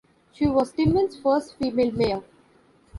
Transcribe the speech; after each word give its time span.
She 0.31 0.47
was 0.47 0.71
Timmins' 0.71 1.19
first 1.19 1.57
female 1.59 1.91
mayor. 1.91 2.23